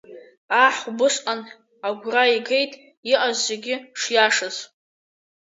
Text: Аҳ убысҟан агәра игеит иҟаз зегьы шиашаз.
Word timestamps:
Аҳ 0.63 0.75
убысҟан 0.89 1.39
агәра 1.87 2.23
игеит 2.35 2.71
иҟаз 3.11 3.37
зегьы 3.47 3.75
шиашаз. 3.99 4.55